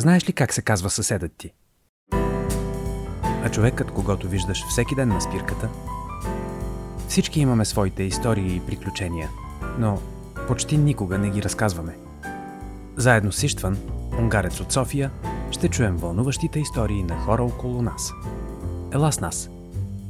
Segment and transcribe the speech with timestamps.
[0.00, 1.52] Знаеш ли как се казва съседът ти?
[3.44, 5.68] А човекът, когато виждаш всеки ден на спирката?
[7.08, 9.28] Всички имаме своите истории и приключения,
[9.78, 10.02] но
[10.48, 11.98] почти никога не ги разказваме.
[12.96, 13.78] Заедно с Иштван,
[14.18, 15.10] унгарец от София,
[15.50, 18.12] ще чуем вълнуващите истории на хора около нас.
[18.92, 19.50] Ела с нас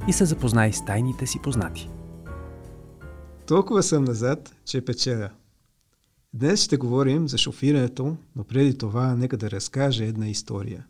[0.08, 1.90] и се запознай с тайните си познати.
[3.46, 5.30] Толкова съм назад, че печеля.
[6.34, 10.86] Днес ще говорим за шофирането, но преди това нека да разкажа една история.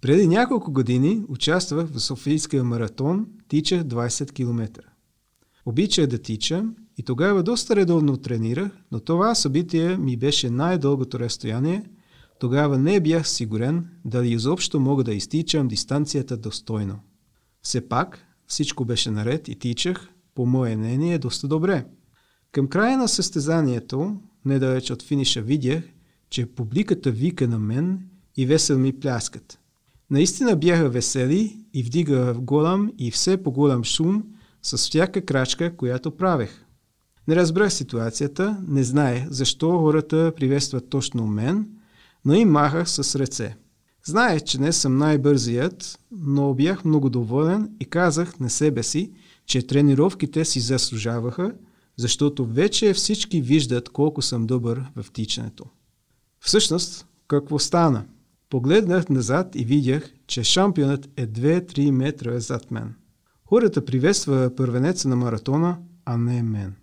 [0.00, 4.82] Преди няколко години участвах в Софийския маратон, тичах 20 км.
[5.66, 11.84] Обичах да тичам и тогава доста редовно тренирах, но това събитие ми беше най-дългото разстояние.
[12.40, 16.98] Тогава не бях сигурен дали изобщо мога да изтичам дистанцията достойно.
[17.62, 21.86] Все пак всичко беше наред и тичах, по мое мнение, доста добре.
[22.52, 24.16] Към края на състезанието
[24.46, 25.84] недалеч от финиша видях,
[26.30, 28.00] че публиката вика на мен
[28.36, 29.58] и весел ми пляскат.
[30.10, 34.24] Наистина бяха весели и вдига голям и все по-голям шум
[34.62, 36.64] с всяка крачка, която правех.
[37.28, 41.68] Не разбрах ситуацията, не знаех защо хората приветстват точно мен,
[42.24, 43.56] но им махах с ръце.
[44.04, 49.12] Знаех, че не съм най-бързият, но бях много доволен и казах на себе си,
[49.46, 51.52] че тренировките си заслужаваха–
[51.96, 55.64] защото вече всички виждат колко съм добър в тичането.
[56.40, 58.04] Всъщност, какво стана?
[58.50, 62.94] Погледнах назад и видях, че шампионът е 2-3 метра зад мен.
[63.44, 66.74] Хората приветства първенеца на маратона, а не мен.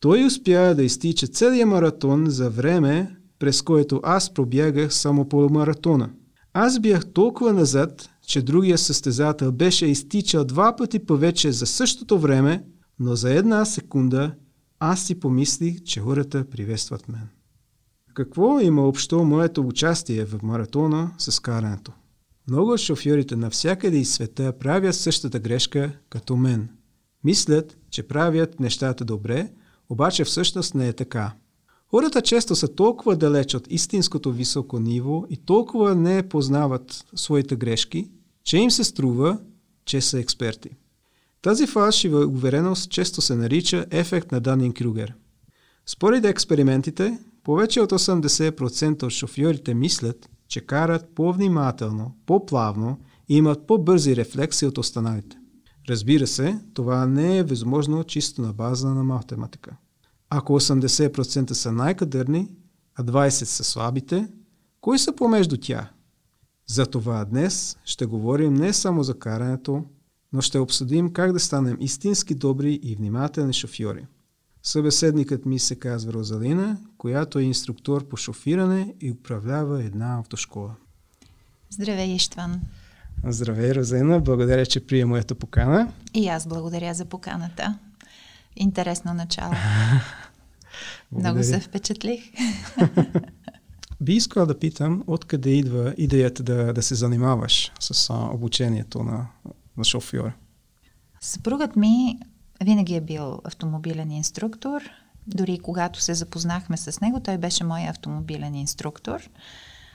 [0.00, 6.10] Той успя да изтича целия маратон за време, през което аз пробягах само по маратона.
[6.52, 12.64] Аз бях толкова назад, че другия състезател беше изтичал два пъти повече за същото време
[12.98, 14.34] но за една секунда
[14.78, 17.28] аз си помислих, че хората приветстват мен.
[18.14, 21.92] Какво има общо моето участие в маратона с карането?
[22.48, 26.68] Много от шофьорите навсякъде из света правят същата грешка като мен.
[27.24, 29.50] Мислят, че правят нещата добре,
[29.88, 31.32] обаче всъщност не е така.
[31.90, 38.10] Хората често са толкова далеч от истинското високо ниво и толкова не познават своите грешки,
[38.44, 39.38] че им се струва,
[39.84, 40.70] че са експерти.
[41.46, 45.14] Тази фалшива увереност често се нарича ефект на Данин Крюгер.
[45.86, 52.98] Според експериментите, повече от 80% от шофьорите мислят, че карат по-внимателно, по-плавно
[53.28, 55.36] и имат по-бързи рефлекси от останалите.
[55.88, 59.76] Разбира се, това не е възможно чисто на база на математика.
[60.30, 62.50] Ако 80% са най-кадърни,
[62.94, 64.28] а 20% са слабите,
[64.80, 65.86] кои са помежду тях?
[66.66, 69.84] Затова днес ще говорим не само за карането,
[70.36, 74.06] но ще обсъдим как да станем истински добри и внимателни шофьори.
[74.62, 80.74] Събеседникът ми се казва Розалина, която е инструктор по шофиране и управлява една автошкола.
[81.70, 82.60] Здравей, Иштван.
[83.24, 84.20] Здравей, Розалина.
[84.20, 85.92] Благодаря, че прие моята покана.
[86.14, 87.78] И аз благодаря за поканата.
[88.56, 89.52] Интересно начало.
[91.12, 92.22] Много се впечатлих.
[94.00, 99.26] Би искала да питам, откъде идва идеята да, да се занимаваш с а, обучението на
[99.76, 100.32] на шофьор?
[101.20, 102.18] Съпругът ми
[102.64, 104.82] винаги е бил автомобилен инструктор.
[105.26, 109.30] Дори когато се запознахме с него, той беше мой автомобилен инструктор.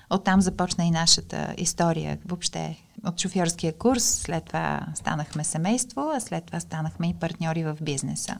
[0.10, 4.04] Оттам започна и нашата история въобще от шофьорския курс.
[4.04, 8.38] След това станахме семейство, а след това станахме и партньори в бизнеса.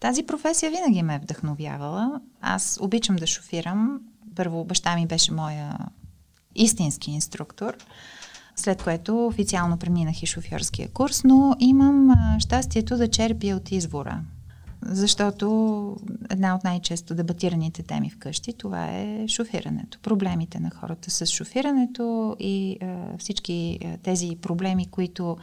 [0.00, 2.20] Тази професия винаги ме е вдъхновявала.
[2.40, 4.00] Аз обичам да шофирам.
[4.36, 5.78] Първо баща ми беше моя
[6.54, 7.76] истински инструктор
[8.60, 14.20] след което официално преминах и шофьорския курс, но имам щастието да черпя от извора.
[14.82, 15.96] Защото
[16.30, 19.98] една от най-често дебатираните теми вкъщи, това е шофирането.
[20.02, 25.36] Проблемите на хората с шофирането и а, всички тези проблеми, които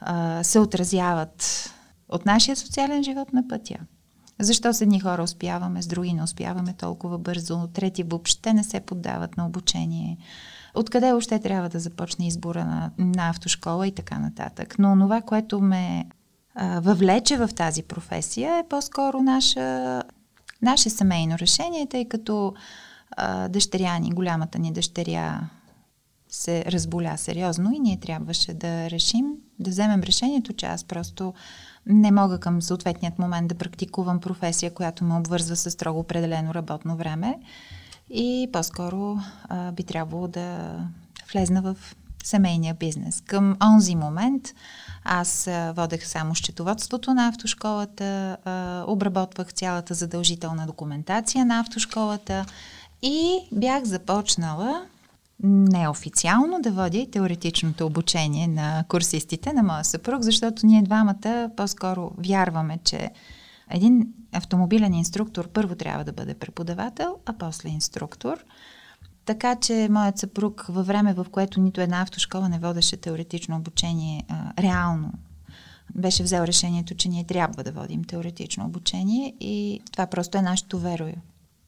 [0.00, 1.70] а, се отразяват
[2.08, 3.76] от нашия социален живот на пътя.
[4.38, 8.80] Защо с едни хора успяваме, с други не успяваме толкова бързо, трети въобще не се
[8.80, 10.18] поддават на обучение
[10.74, 14.74] откъде още трябва да започне избора на, на автошкола и така нататък.
[14.78, 16.06] Но това, което ме
[16.54, 20.02] а, въвлече в тази професия е по-скоро наша,
[20.62, 22.54] наше семейно решение, тъй като
[23.10, 25.40] а, дъщеря ни, голямата ни дъщеря
[26.28, 29.26] се разболя сериозно и ние трябваше да решим,
[29.58, 31.34] да вземем решението, че аз просто
[31.86, 36.96] не мога към съответният момент да практикувам професия, която ме обвързва с строго определено работно
[36.96, 37.38] време
[38.10, 39.18] и по-скоро
[39.48, 40.76] а, би трябвало да
[41.32, 41.76] влезна в
[42.24, 43.20] семейния бизнес.
[43.20, 44.42] Към онзи момент
[45.04, 52.46] аз водех само счетоводството на автошколата, а, обработвах цялата задължителна документация на автошколата
[53.02, 54.82] и бях започнала
[55.42, 62.10] неофициално да водя и теоретичното обучение на курсистите на моя съпруг, защото ние двамата по-скоро
[62.18, 63.10] вярваме, че
[63.70, 68.44] един автомобилен инструктор първо трябва да бъде преподавател, а после инструктор.
[69.24, 74.24] Така че моят съпруг във време, в което нито една автошкола не водеше теоретично обучение
[74.28, 75.12] а, реално,
[75.94, 80.78] беше взел решението, че ние трябва да водим теоретично обучение и това просто е нашето
[80.78, 81.14] верою.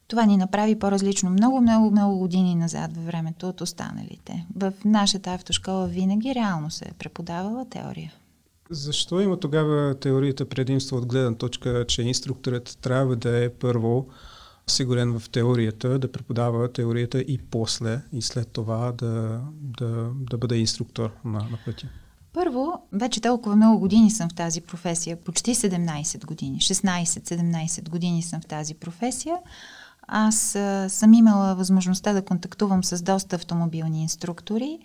[0.08, 4.46] Това ни направи по-различно много, много, много години назад във времето от останалите.
[4.56, 8.12] В нашата автошкола винаги реално се е преподавала теория.
[8.72, 14.06] Защо има тогава теорията предимство от гледна точка, че инструкторът трябва да е първо
[14.66, 20.56] сигурен в теорията, да преподава теорията и после, и след това да, да, да бъде
[20.56, 21.88] инструктор на, на пътя?
[22.32, 28.40] Първо, вече толкова много години съм в тази професия, почти 17 години, 16-17 години съм
[28.40, 29.36] в тази професия.
[30.08, 30.58] Аз
[30.88, 34.78] съм имала възможността да контактувам с доста автомобилни инструктори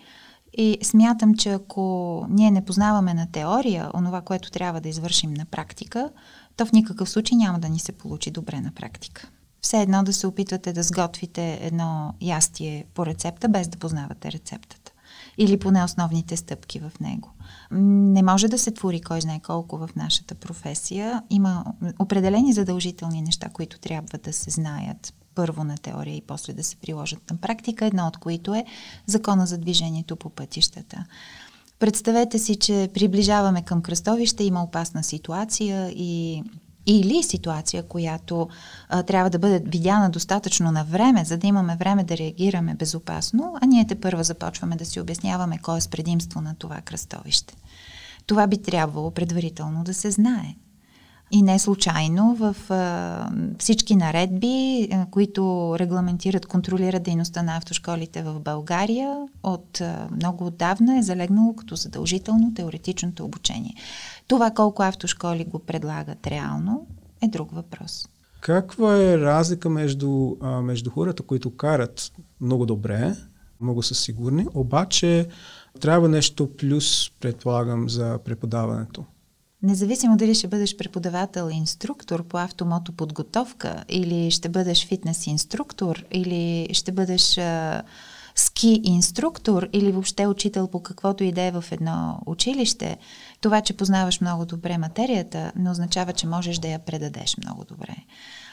[0.57, 5.45] и смятам, че ако ние не познаваме на теория онова, което трябва да извършим на
[5.45, 6.09] практика,
[6.55, 9.29] то в никакъв случай няма да ни се получи добре на практика.
[9.61, 14.91] Все едно да се опитвате да сготвите едно ястие по рецепта, без да познавате рецептата.
[15.37, 17.29] Или поне основните стъпки в него.
[17.71, 21.23] Не може да се твори кой знае колко в нашата професия.
[21.29, 21.65] Има
[21.99, 26.75] определени задължителни неща, които трябва да се знаят първо на теория и после да се
[26.75, 28.65] приложат на практика, едно от които е
[29.05, 31.05] закона за движението по пътищата.
[31.79, 36.43] Представете си, че приближаваме към кръстовище, има опасна ситуация и
[36.89, 38.47] или ситуация, която
[38.89, 43.55] а, трябва да бъде видяна достатъчно на време, за да имаме време да реагираме безопасно,
[43.61, 47.55] а ние те първа започваме да си обясняваме кой е с предимство на това кръстовище.
[48.25, 50.55] Това би трябвало предварително да се знае.
[51.31, 53.29] И не случайно в а,
[53.59, 60.97] всички наредби, а, които регламентират, контролират дейността на автошколите в България, от а, много отдавна
[60.97, 63.75] е залегнало като задължително теоретичното обучение.
[64.27, 66.87] Това колко автошколи го предлагат реално
[67.21, 68.07] е друг въпрос.
[68.41, 73.15] Каква е разлика между, а, между хората, които карат много добре,
[73.61, 75.27] много са сигурни, обаче
[75.79, 79.05] трябва нещо плюс, предполагам, за преподаването?
[79.63, 86.69] Независимо дали ще бъдеш преподавател, инструктор по автомото подготовка или ще бъдеш фитнес инструктор или
[86.73, 87.83] ще бъдеш а,
[88.35, 92.97] ски инструктор или въобще учител по каквото и да е в едно училище,
[93.41, 97.95] това, че познаваш много добре материята, не означава, че можеш да я предадеш много добре.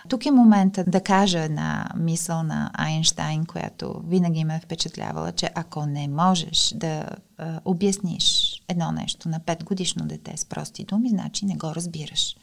[0.08, 5.50] Тук е момента да кажа една мисъл на Айнштайн, която винаги ме е впечатлявала, че
[5.54, 7.08] ако не можеш да
[7.38, 12.36] а, обясниш едно нещо на 5 годишно дете с прости думи, значи не го разбираш.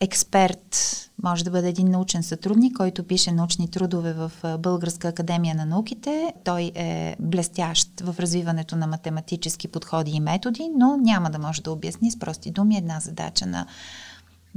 [0.00, 5.66] Експерт може да бъде един научен сътрудник, който пише научни трудове в Българска академия на
[5.66, 6.34] науките.
[6.44, 11.72] Той е блестящ в развиването на математически подходи и методи, но няма да може да
[11.72, 13.66] обясни с прости думи една задача на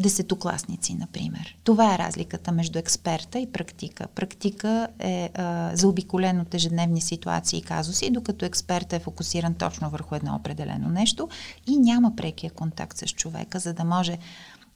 [0.02, 1.58] десетокласници, например.
[1.64, 4.08] Това е разликата между експерта и практика.
[4.16, 10.16] Практика е а, заобиколен от ежедневни ситуации и казуси, докато експерта е фокусиран точно върху
[10.16, 11.30] едно определено нещо
[11.68, 14.18] и няма прекия контакт с човека, за да може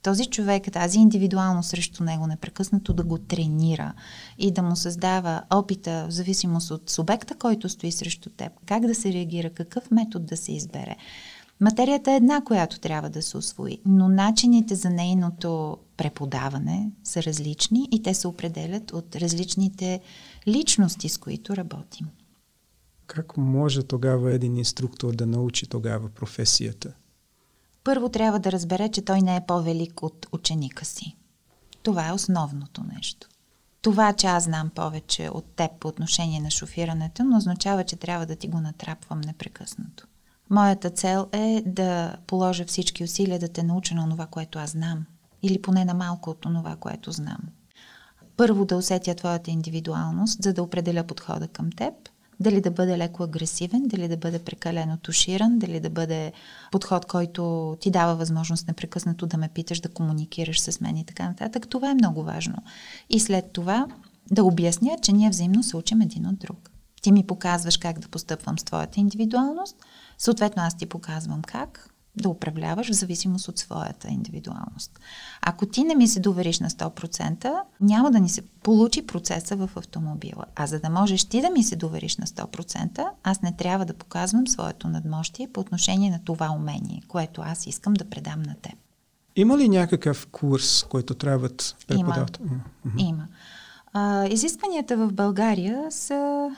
[0.06, 3.94] този човек, тази индивидуално срещу него непрекъснато да го тренира
[4.38, 8.96] и да му създава опита в зависимост от субекта, който стои срещу теб, как да
[8.96, 10.96] се реагира, какъв метод да се избере.
[11.62, 17.88] Материята е една, която трябва да се освои, но начините за нейното преподаване са различни
[17.92, 20.02] и те се определят от различните
[20.48, 22.08] личности, с които работим.
[23.08, 26.94] Как може тогава един инструктор да научи тогава професията?
[27.84, 31.16] Първо трябва да разбере, че той не е по-велик от ученика си.
[31.84, 33.28] Това е основното нещо.
[33.82, 38.26] Това, че аз знам повече от теб по отношение на шофирането, но означава, че трябва
[38.26, 40.08] да ти го натрапвам непрекъснато.
[40.50, 45.06] Моята цел е да положа всички усилия да те науча на това, което аз знам.
[45.44, 47.38] Или поне на малко от това, което знам.
[48.38, 51.94] Първо да усетя твоята индивидуалност, за да определя подхода към теб.
[52.40, 56.34] Дали да бъде леко агресивен, дали да бъде прекалено туширан, дали да бъде
[56.72, 61.28] подход, който ти дава възможност непрекъснато да ме питаш, да комуникираш с мен и така
[61.28, 61.68] нататък.
[61.70, 62.56] Това е много важно.
[63.10, 63.88] И след това
[64.32, 66.72] да обясня, че ние взаимно се учим един от друг.
[67.02, 69.75] Ти ми показваш как да постъпвам с твоята индивидуалност–
[70.18, 75.00] Съответно, аз ти показвам как да управляваш в зависимост от своята индивидуалност.
[75.42, 79.70] Ако ти не ми се довериш на 100%, няма да ни се получи процеса в
[79.76, 80.46] автомобила.
[80.56, 83.94] А за да можеш ти да ми се довериш на 100%, аз не трябва да
[83.94, 88.74] показвам своето надмощие по отношение на това умение, което аз искам да предам на теб.
[89.36, 92.40] Има ли някакъв курс, който трябват преподават?
[92.40, 92.62] Има.
[92.98, 93.28] Има.
[93.94, 96.50] А, изискванията в България са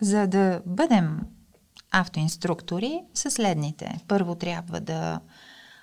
[0.00, 1.20] за да бъдем
[1.92, 3.98] автоинструктори са следните.
[4.08, 5.20] Първо трябва да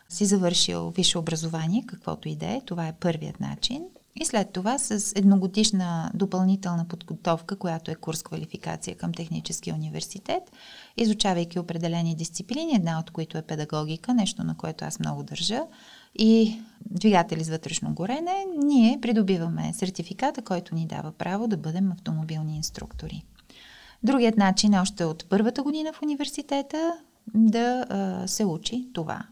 [0.10, 2.62] си завършил висше образование, каквото и да е.
[2.66, 3.84] Това е първият начин.
[4.16, 10.44] И след това с едногодишна допълнителна подготовка, която е курс квалификация към Техническия университет,
[10.98, 15.62] изучавайки определени дисциплини, една от които е педагогика, нещо на което аз много държа,
[16.16, 22.56] и двигатели с вътрешно горене, ние придобиваме сертификата, който ни дава право да бъдем автомобилни
[22.56, 23.24] инструктори.
[24.04, 26.94] Другият начин е още от първата година в университета
[27.34, 29.26] да а, се учи това.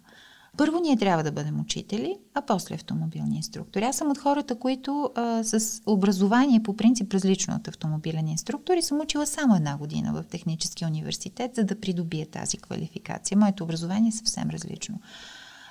[0.57, 3.85] Първо ние трябва да бъдем учители, а после автомобилни инструктори.
[3.85, 8.81] Аз съм от хората, които а, с образование по принцип различно от автомобилен инструктор и
[8.81, 13.37] съм учила само една година в Техническия университет, за да придобия тази квалификация.
[13.37, 14.99] Моето образование е съвсем различно.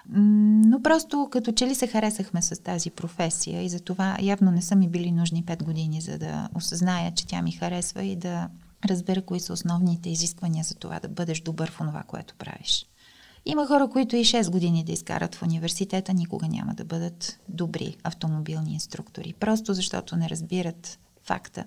[0.09, 4.63] Но просто като че ли се харесахме с тази професия и за това явно не
[4.63, 8.49] са ми били нужни 5 години, за да осъзная, че тя ми харесва и да
[8.89, 12.87] разбера кои са основните изисквания за това да бъдеш добър в това, което правиш.
[13.47, 17.97] Има хора, които и 6 години да изкарат в университета, никога няма да бъдат добри
[18.05, 19.35] автомобилни инструктори.
[19.41, 21.65] Просто защото не разбират факта,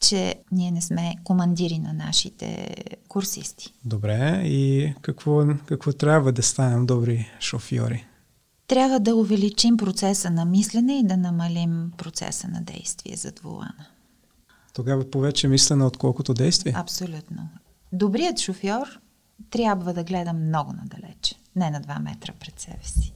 [0.00, 2.74] че ние не сме командири на нашите
[3.08, 3.72] курсисти.
[3.84, 8.06] Добре, и какво, какво трябва да станем добри шофьори?
[8.66, 13.86] Трябва да увеличим процеса на мислене и да намалим процеса на действие зад вулана.
[14.76, 16.72] Тогава повече мислене, отколкото действие?
[16.76, 17.48] Абсолютно.
[17.92, 19.00] Добрият шофьор
[19.50, 23.14] трябва да гледа много надалече, не на 2 метра пред себе си.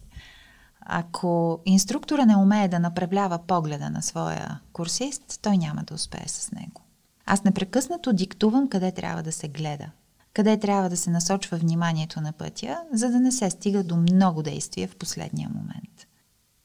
[0.80, 6.52] Ако инструктора не умее да направлява погледа на своя курсист, той няма да успее с
[6.52, 6.80] него.
[7.26, 9.90] Аз непрекъснато диктувам къде трябва да се гледа,
[10.34, 14.42] къде трябва да се насочва вниманието на пътя, за да не се стига до много
[14.42, 16.06] действия в последния момент.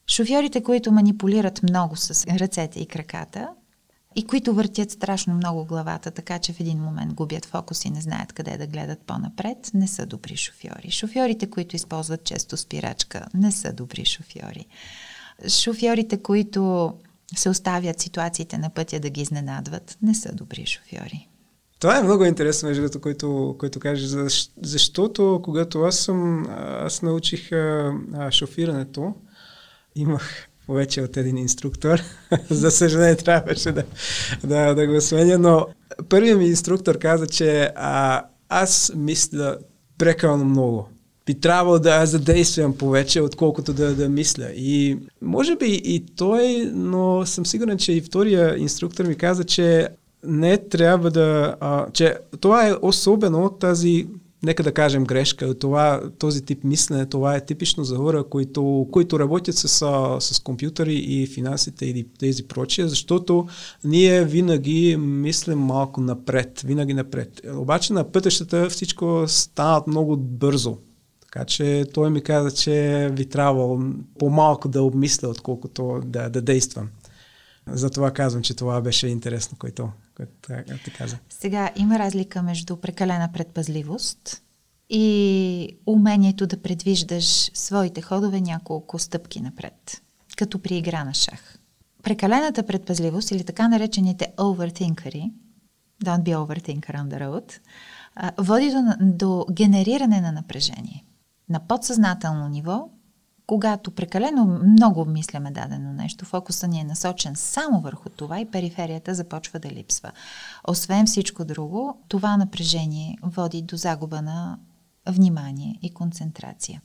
[0.06, 3.48] Шофьорите, които манипулират много с ръцете и краката,
[4.16, 8.00] и които въртят страшно много главата, така че в един момент губят фокус и не
[8.00, 10.90] знаят къде да гледат по-напред, не са добри шофьори.
[10.90, 14.66] Шофьорите, които използват често спирачка, не са добри шофьори.
[15.48, 16.92] Шофьорите, които
[17.36, 21.28] се оставят ситуациите на пътя да ги изненадват, не са добри шофьори.
[21.78, 24.10] Това е много интересно, между другото, което, което кажеш,
[24.62, 27.92] защото когато аз съм, аз научих а,
[28.30, 29.14] шофирането,
[29.94, 32.02] имах повече от един инструктор.
[32.50, 33.82] За съжаление трябваше да,
[34.44, 35.66] да, да го сменя, но
[36.08, 39.58] първият ми инструктор каза, че а, аз мисля
[39.98, 40.88] прекалено много.
[41.26, 44.50] Би трябвало да задействам повече, отколкото да, да мисля.
[44.54, 49.88] И може би и той, но съм сигурен, че и втория инструктор ми каза, че
[50.24, 51.56] не трябва да...
[51.60, 54.06] А, че това е особено тази
[54.42, 55.58] нека да кажем грешка.
[55.58, 59.68] Това, този тип мислене, това е типично за хора, които, които работят с,
[60.20, 63.46] с компютъри и финансите и тези прочие, защото
[63.84, 67.40] ние винаги мислим малко напред, винаги напред.
[67.56, 70.76] Обаче на пътещата всичко стават много бързо.
[71.20, 73.78] Така че той ми каза, че ви трябва
[74.18, 76.88] по-малко да обмисля, отколкото да, да действам.
[77.66, 79.90] Затова казвам, че това беше интересно, което,
[80.84, 81.18] ти каза.
[81.28, 84.42] Сега има разлика между прекалена предпазливост
[84.90, 90.02] и умението да предвиждаш своите ходове няколко стъпки напред,
[90.36, 91.58] като при игра на шах.
[92.02, 95.32] Прекалената предпазливост или така наречените overthinkери,
[96.04, 97.58] don't be overthinker on the road,
[98.38, 101.04] води до, до генериране на напрежение.
[101.48, 102.88] На подсъзнателно ниво
[103.46, 109.14] когато прекалено много обмисляме дадено нещо, фокуса ни е насочен само върху това и периферията
[109.14, 110.12] започва да липсва.
[110.68, 114.58] Освен всичко друго, това напрежение води до загуба на
[115.08, 116.82] внимание и концентрация.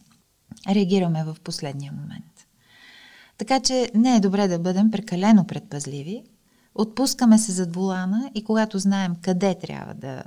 [0.70, 2.48] Реагираме в последния момент.
[3.38, 6.24] Така че не е добре да бъдем прекалено предпазливи,
[6.75, 10.24] отпускаме се зад вулана и когато знаем къде трябва да,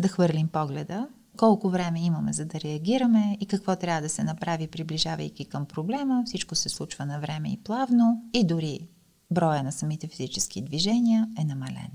[0.00, 4.66] да хвърлим погледа, колко време имаме за да реагираме и какво трябва да се направи,
[4.66, 6.22] приближавайки към проблема.
[6.26, 8.88] Всичко се случва на време и плавно и дори
[9.30, 11.90] броя на самите физически движения е намален.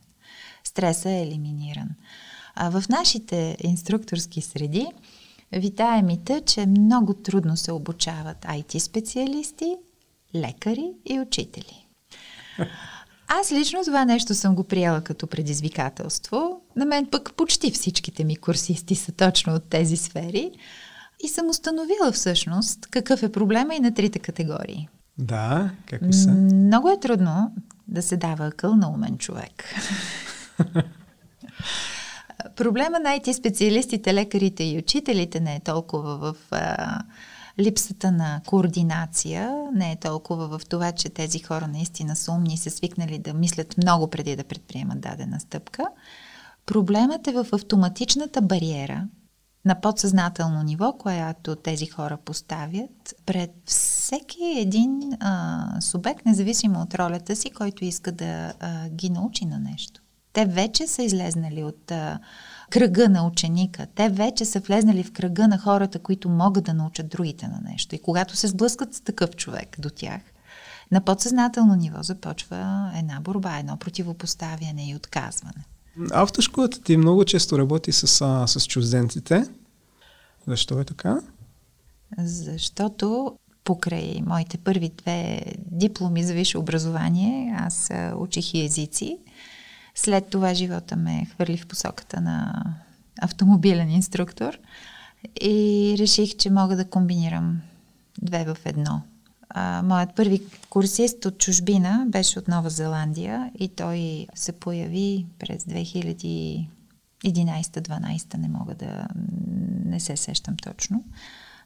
[0.64, 1.90] Стресът е елиминиран.
[2.56, 4.88] А в нашите инструкторски среди
[5.52, 9.76] витае мита, че много трудно се обучават IT специалисти,
[10.36, 11.88] лекари и учители.
[13.34, 16.62] Аз лично това нещо съм го приела като предизвикателство.
[16.76, 20.52] На мен пък почти всичките ми курсисти са точно от тези сфери.
[21.24, 24.90] И съм установила всъщност какъв е проблема и на трите категории.
[25.18, 26.30] Да, какви са?
[26.32, 27.52] Много е трудно
[27.88, 29.76] да се дава акъл на умен човек.
[32.56, 37.00] Проблема на IT специалистите, лекарите и учителите не е толкова в а,
[37.62, 42.58] липсата на координация не е толкова в това, че тези хора наистина са умни и
[42.58, 45.84] са свикнали да мислят много преди да предприемат дадена стъпка.
[46.66, 49.08] Проблемът е в автоматичната бариера
[49.66, 57.36] на подсъзнателно ниво, която тези хора поставят пред всеки един а, субект, независимо от ролята
[57.36, 60.02] си, който иска да а, ги научи на нещо.
[60.34, 62.20] Те вече са излезнали от а,
[62.72, 63.88] кръга на ученика.
[63.96, 67.96] Те вече са влезнали в кръга на хората, които могат да научат другите на нещо.
[67.96, 70.22] И когато се сблъскат с такъв човек до тях,
[70.92, 75.66] на подсъзнателно ниво започва една борба, едно противопоставяне и отказване.
[76.12, 79.46] Автошколата ти много често работи с, а, с чужденците.
[80.48, 81.20] Защо е така?
[82.18, 89.20] Защото покрай моите първи две дипломи за висше образование, аз учих и езици.
[89.96, 92.64] След това живота ме хвърли в посоката на
[93.22, 94.60] автомобилен инструктор
[95.42, 97.62] и реших, че мога да комбинирам
[98.22, 99.02] две в едно.
[99.50, 105.64] А, моят първи курсист от чужбина беше от Нова Зеландия и той се появи през
[105.64, 109.08] 2011-12, не мога да
[109.86, 111.04] не се сещам точно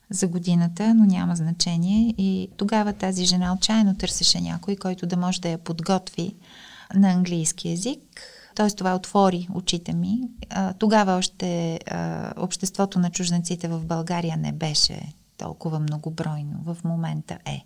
[0.10, 2.13] за годината, но няма значение.
[2.17, 6.36] И тогава тази жена отчаяно търсеше някой, който да може да я подготви
[6.94, 8.00] на английски язик.
[8.56, 8.70] Т.е.
[8.70, 10.22] това отвори очите ми.
[10.80, 11.80] Тогава още
[12.38, 16.60] обществото на чужденците в България не беше толкова многобройно.
[16.65, 17.63] В момента е.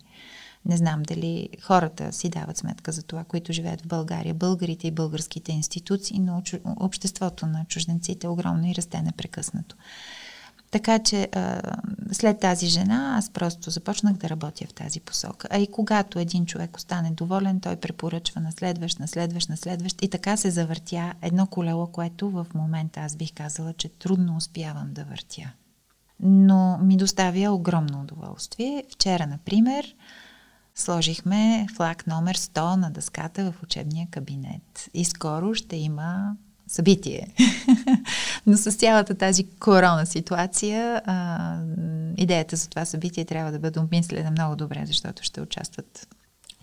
[0.65, 4.91] Не знам дали хората си дават сметка за това, които живеят в България, българите и
[4.91, 9.75] българските институции, но обществото на чужденците е огромно и расте непрекъснато.
[10.71, 11.61] Така че а,
[12.11, 15.47] след тази жена аз просто започнах да работя в тази посока.
[15.51, 20.01] А и когато един човек остане доволен, той препоръчва на следващ, на следващ, на следващ
[20.01, 24.93] и така се завъртя едно колело, което в момента аз бих казала, че трудно успявам
[24.93, 25.51] да въртя.
[26.19, 28.83] Но ми доставя огромно удоволствие.
[28.93, 29.95] Вчера, например,
[30.75, 34.89] сложихме флаг номер 100 на дъската в учебния кабинет.
[34.93, 36.35] И скоро ще има
[36.69, 37.27] събитие.
[38.47, 41.57] Но с цялата тази корона ситуация, а,
[42.17, 46.07] идеята за това събитие трябва да бъде обмислена много добре, защото ще участват,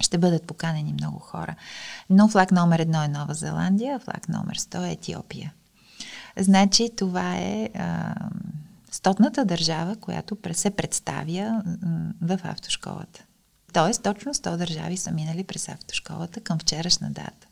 [0.00, 1.54] ще бъдат поканени много хора.
[2.10, 5.52] Но флаг номер едно е Нова Зеландия, а флаг номер 100 е Етиопия.
[6.38, 8.14] Значи това е а,
[8.90, 11.62] стотната държава, която се представя
[12.22, 13.24] в автошколата.
[13.72, 17.46] Тоест, точно 100 държави са минали през автошколата към вчерашна дата.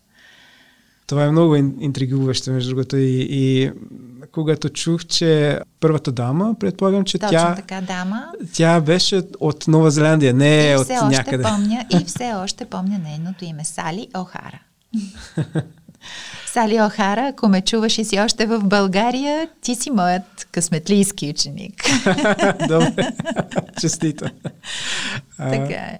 [1.06, 2.96] Това е много интригуващо, между другото.
[2.96, 3.70] И, и
[4.32, 7.54] когато чух, че първата дама, предполагам, че Точно тя...
[7.54, 8.26] така, дама.
[8.52, 11.42] Тя беше от Нова Зеландия, не и от все още някъде.
[11.42, 13.64] Помня, и все още помня нейното име.
[13.64, 14.60] Сали Охара.
[16.46, 21.82] Сали Охара, ако ме чуваш и си още в България, ти си моят късметлийски ученик.
[22.68, 23.12] Добре,
[23.80, 24.24] честито.
[25.36, 25.98] така е.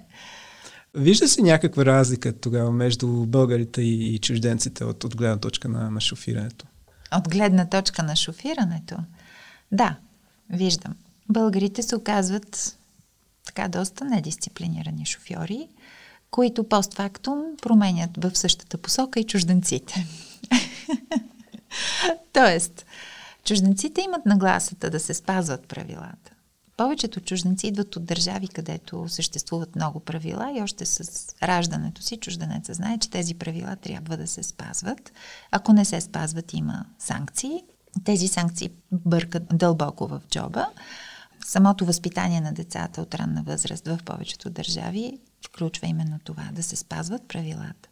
[0.95, 5.91] Вижда се някаква разлика тогава между българите и, и чужденците от, от гледна точка на,
[5.91, 6.65] на шофирането?
[7.17, 8.97] От гледна точка на шофирането?
[9.71, 9.95] Да,
[10.49, 10.95] виждам.
[11.29, 12.77] Българите се оказват
[13.45, 15.67] така доста недисциплинирани шофьори,
[16.31, 20.07] които постфактум променят в същата посока и чужденците.
[22.33, 22.85] Тоест,
[23.45, 26.34] чужденците имат нагласата да се спазват правилата.
[26.77, 32.73] Повечето чужденци идват от държави, където съществуват много правила и още с раждането си чужденеца
[32.73, 35.11] знае, че тези правила трябва да се спазват.
[35.51, 37.63] Ако не се спазват, има санкции.
[38.03, 40.67] Тези санкции бъркат дълбоко в джоба.
[41.45, 46.75] Самото възпитание на децата от ранна възраст в повечето държави включва именно това, да се
[46.75, 47.89] спазват правилата.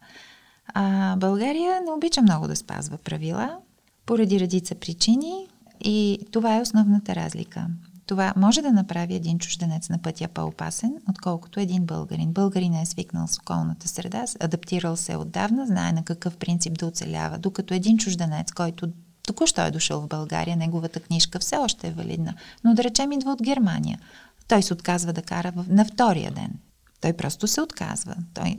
[0.73, 3.57] А България не обича много да спазва правила,
[4.05, 5.47] поради редица причини
[5.81, 7.67] и това е основната разлика.
[8.05, 12.33] Това може да направи един чужденец на пътя по-опасен, отколкото един българин.
[12.33, 17.37] Българин е свикнал с околната среда, адаптирал се отдавна, знае на какъв принцип да оцелява,
[17.37, 18.87] докато един чужденец, който
[19.27, 23.31] току-що е дошъл в България, неговата книжка все още е валидна, но да речем идва
[23.31, 23.99] от Германия.
[24.47, 26.53] Той се отказва да кара в, на втория ден.
[27.01, 28.15] Той просто се отказва.
[28.33, 28.57] Той,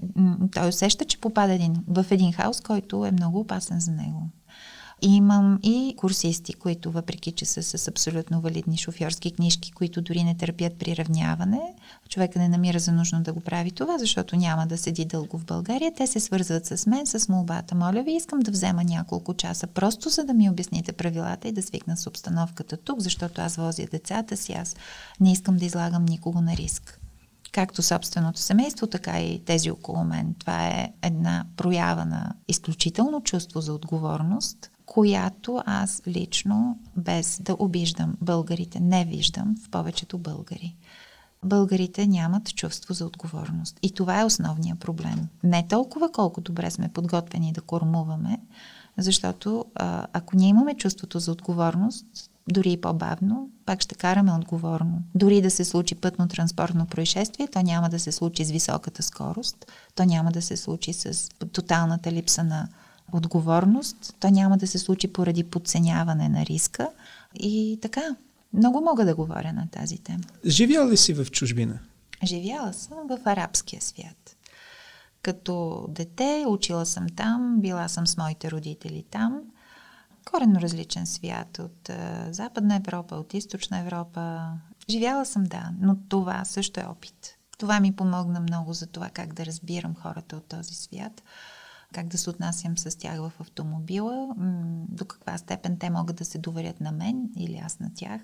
[0.55, 4.29] той усеща, че попада един, в един хаос, който е много опасен за него.
[5.07, 10.37] Имам и курсисти, които въпреки, че са с абсолютно валидни шофьорски книжки, които дори не
[10.37, 11.61] търпят приравняване,
[12.09, 15.45] човека не намира за нужно да го прави това, защото няма да седи дълго в
[15.45, 15.93] България.
[15.97, 17.75] Те се свързват с мен с молбата.
[17.75, 21.63] Моля ви, искам да взема няколко часа, просто за да ми обясните правилата и да
[21.63, 24.77] свикна с обстановката тук, защото аз возя децата си, аз
[25.21, 27.01] не искам да излагам никого на риск
[27.53, 30.35] както собственото семейство, така и тези около мен.
[30.39, 38.15] Това е една проява на изключително чувство за отговорност, която аз лично, без да обиждам
[38.21, 40.77] българите, не виждам в повечето българи.
[41.45, 43.79] Българите нямат чувство за отговорност.
[43.83, 45.29] И това е основният проблем.
[45.45, 48.39] Не толкова колко добре сме подготвени да кормуваме,
[48.99, 49.65] Защото
[50.13, 52.07] ако ние имаме чувството за отговорност,
[52.49, 55.03] дори и по-бавно, пак ще караме отговорно.
[55.15, 60.05] Дори да се случи пътно-транспортно происшествие, то няма да се случи с високата скорост, то
[60.05, 62.69] няма да се случи с тоталната липса на
[63.13, 66.89] отговорност, то няма да се случи поради подценяване на риска.
[67.35, 68.17] И така,
[68.53, 70.25] много мога да говоря на тази тема.
[70.47, 71.79] Живяла ли си в чужбина?
[72.25, 74.37] Живяла съм в арабския свят.
[75.23, 79.41] Като дете учила съм там, била съм с моите родители там.
[80.31, 84.53] Коренно различен свят от а, Западна Европа, от Източна Европа.
[84.91, 87.39] Живяла съм, да, но това също е опит.
[87.59, 91.23] Това ми помогна много за това как да разбирам хората от този свят,
[91.95, 94.29] как да се отнасям с тях в автомобила,
[94.89, 98.21] до каква степен те могат да се доверят на мен или аз на тях,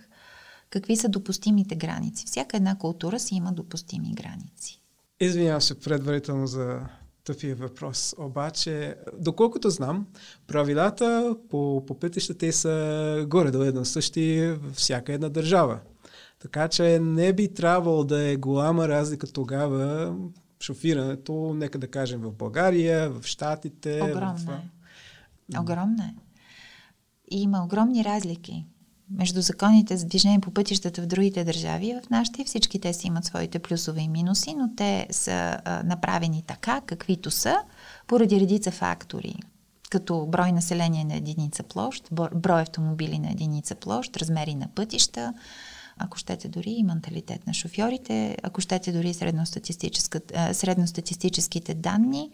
[0.71, 2.27] какви са допустимите граници.
[2.27, 4.81] Всяка една култура си има допустими граници.
[5.21, 6.81] Извинявам се предварително за
[7.25, 8.15] тъпия въпрос.
[8.19, 10.07] Обаче, доколкото знам,
[10.47, 15.81] правилата по, по пътищата са горе до едно същи във всяка една държава.
[16.39, 20.15] Така че не би трябвало да е голяма разлика тогава
[20.61, 24.01] шофирането, нека да кажем в България, в Штатите.
[24.03, 24.49] Огромна в...
[24.49, 25.61] е.
[25.61, 26.15] Огромна е.
[27.31, 28.67] И има огромни разлики
[29.11, 33.25] между законите за движение по пътищата в другите държави в нашите всички те си имат
[33.25, 37.57] своите плюсове и минуси, но те са а, направени така, каквито са,
[38.07, 39.35] поради редица фактори,
[39.91, 45.35] като брой население на единица площ, брой автомобили на единица площ, размери на пътища,
[46.01, 49.15] ако щете дори и менталитет на шофьорите, ако щете дори
[50.53, 52.31] средностатистическите данни,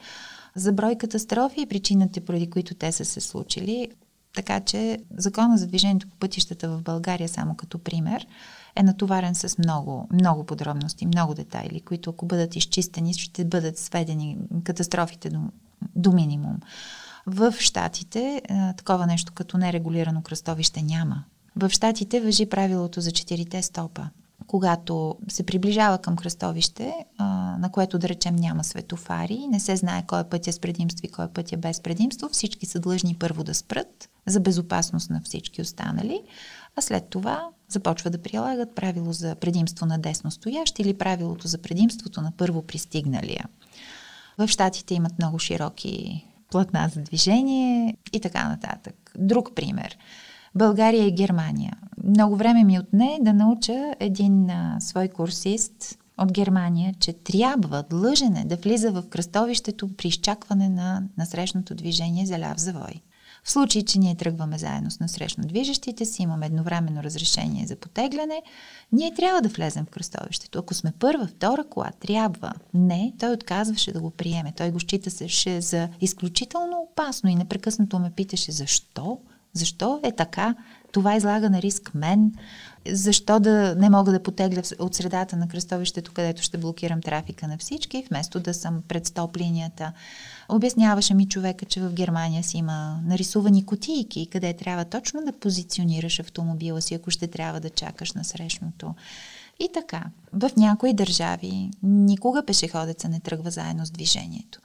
[0.55, 3.89] за брой катастрофи и причините, поради които те са се случили.
[4.35, 8.27] Така че закона за движението по пътищата в България, само като пример,
[8.77, 14.39] е натоварен с много, много подробности, много детайли, които ако бъдат изчистени, ще бъдат сведени
[14.65, 15.41] катастрофите до,
[15.97, 16.57] до минимум.
[17.27, 18.43] В Штатите
[18.77, 21.25] такова нещо като нерегулирано кръстовище няма.
[21.57, 24.09] В Штатите въжи правилото за четирите стопа.
[24.47, 26.95] Когато се приближава към кръстовище,
[27.59, 31.11] на което да речем няма светофари, не се знае кой е пътя с предимство и
[31.11, 35.63] кой е пътя без предимство, всички са длъжни първо да спрат за безопасност на всички
[35.63, 36.23] останали,
[36.77, 41.59] а след това започва да прилагат правило за предимство на десно стоящ или правилото за
[41.59, 43.45] предимството на първо пристигналия.
[44.39, 49.13] В Штатите имат много широки платна за движение и така нататък.
[49.19, 49.99] Друг пример.
[50.57, 51.77] България и Германия.
[52.05, 58.37] Много време ми отне да науча един а, свой курсист от Германия, че трябва, длъжен
[58.37, 63.03] е да влиза в кръстовището при изчакване на насрещното движение за ляв завой.
[63.45, 68.43] В случай, че ние тръгваме заедно с насрещно движещите си, имаме едновременно разрешение за потегляне,
[68.93, 70.59] ние трябва да влезем в кръстовището.
[70.59, 72.53] Ако сме първа, втора кола, трябва.
[72.75, 74.53] Не, той отказваше да го приеме.
[74.57, 79.19] Той го считаше за изключително опасно и непрекъснато ме питаше защо.
[79.57, 80.55] Защо е така?
[80.93, 82.33] Това излага на риск мен.
[82.89, 87.59] Защо да не мога да потегля от средата на кръстовището, където ще блокирам трафика на
[87.59, 89.93] всички, вместо да съм пред стоп линията?
[90.49, 96.21] Обясняваше ми човека, че в Германия си има нарисувани кутийки, къде трябва точно да позиционираш
[96.21, 98.95] автомобила си, ако ще трябва да чакаш на срещното.
[99.61, 104.61] И така, в някои държави никога пешеходеца не тръгва заедно с движението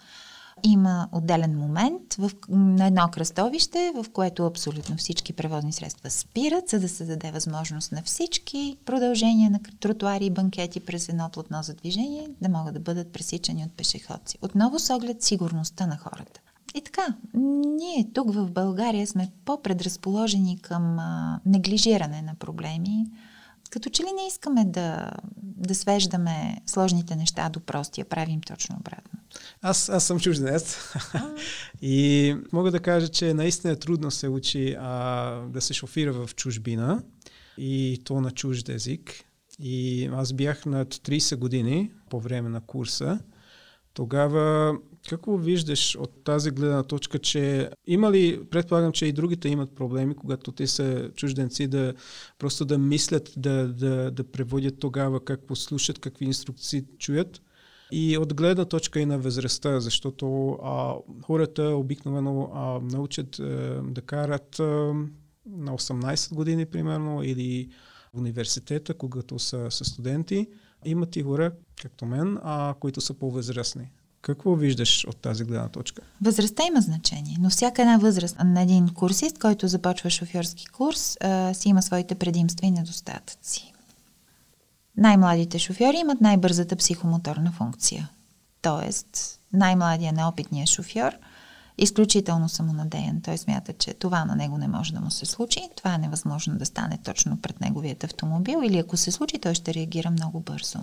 [0.64, 6.80] има отделен момент в, на едно кръстовище, в което абсолютно всички превозни средства спират, за
[6.80, 11.74] да се даде възможност на всички продължения на тротуари и банкети през едно платно за
[11.74, 14.38] движение да могат да бъдат пресичани от пешеходци.
[14.42, 16.42] Отново с оглед сигурността на хората.
[16.76, 23.06] И така, ние тук в България сме по-предразположени към а, неглижиране на проблеми,
[23.72, 29.20] като че ли не искаме да, да свеждаме сложните неща до простия, правим точно обратно.
[29.62, 30.78] Аз, аз съм чужденец
[31.82, 36.36] и мога да кажа, че наистина е трудно се учи а, да се шофира в
[36.36, 37.04] чужбина
[37.58, 39.24] и то на чужд език.
[39.60, 43.20] И аз бях над 30 години по време на курса.
[43.94, 44.76] Тогава
[45.10, 50.16] какво виждаш от тази гледна точка, че има ли, предполагам, че и другите имат проблеми,
[50.16, 51.94] когато те са чужденци, да
[52.40, 57.42] просто да мислят, да, да, да преводят тогава какво слушат, какви инструкции чуят?
[57.92, 64.02] И от гледна точка и на възрастта, защото а, хората обикновено а, научат а, да
[64.02, 64.64] карат а,
[65.46, 67.70] на 18 години, примерно, или
[68.14, 70.48] в университета, когато са, са студенти.
[70.86, 73.92] Имат и хора, както мен, а, които са по-възрастни.
[74.22, 76.02] Какво виждаш от тази гледна точка?
[76.22, 81.54] Възрастта има значение, но всяка една възраст на един курсист, който започва шофьорски курс, а,
[81.54, 83.74] си има своите предимства и недостатъци.
[84.98, 88.10] Най-младите шофьори имат най-бързата психомоторна функция.
[88.62, 91.12] Тоест, най-младият неопитният шофьор
[91.78, 93.22] изключително самонадеян.
[93.22, 96.58] Той смята, че това на него не може да му се случи, това е невъзможно
[96.58, 100.80] да стане точно пред неговият автомобил или ако се случи, той ще реагира много бързо.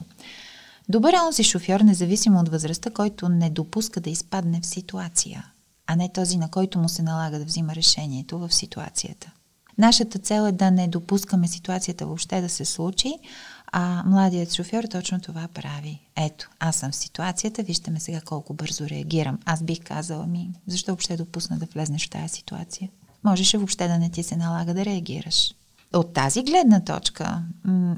[0.90, 5.52] Добър е онзи шофьор, независимо от възрастта, който не допуска да изпадне в ситуация,
[5.86, 9.32] а не този, на който му се налага да взима решението в ситуацията.
[9.78, 13.14] Нашата цел е да не допускаме ситуацията въобще да се случи,
[13.72, 16.00] а младият шофьор точно това прави.
[16.16, 19.38] Ето, аз съм в ситуацията, вижте ме сега колко бързо реагирам.
[19.44, 22.88] Аз бих казала ми, защо въобще допусна да влезнеш в тази ситуация?
[23.24, 25.54] Можеше въобще да не ти се налага да реагираш.
[25.92, 27.42] От тази гледна точка,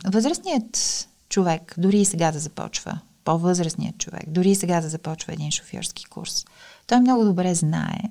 [0.04, 5.50] възрастният човек, дори и сега да започва, по-възрастният човек, дори и сега да започва един
[5.50, 6.44] шофьорски курс,
[6.86, 8.02] той много добре знае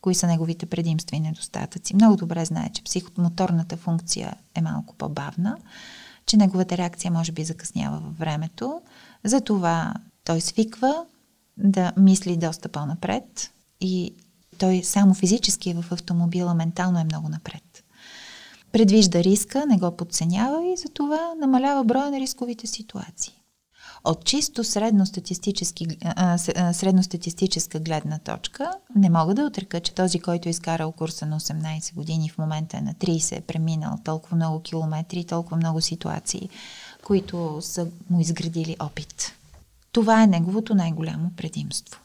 [0.00, 1.94] кои са неговите предимства и недостатъци.
[1.94, 5.56] Много добре знае, че психомоторната функция е малко по-бавна,
[6.26, 8.80] че неговата реакция може би закъснява във времето.
[9.24, 11.04] Затова той свиква
[11.56, 13.50] да мисли доста по-напред
[13.80, 14.14] и
[14.58, 17.84] той само физически е в автомобила, ментално е много напред.
[18.72, 23.32] Предвижда риска, не го подценява и затова намалява броя на рисковите ситуации.
[24.04, 24.64] От чисто
[26.72, 31.94] средностатистическа гледна точка не мога да отрека, че този, който е изкарал курса на 18
[31.94, 36.48] години, в момента е на 30, е преминал толкова много километри, толкова много ситуации,
[37.04, 39.32] които са му изградили опит.
[39.92, 42.00] Това е неговото най-голямо предимство.